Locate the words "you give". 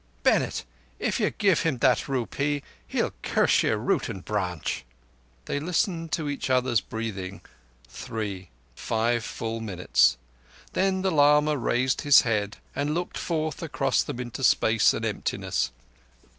1.19-1.61